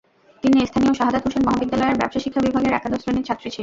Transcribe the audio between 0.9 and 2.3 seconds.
শাহাদাৎ হোসেন মহাবিদ্যালয়ের ব্যবসায়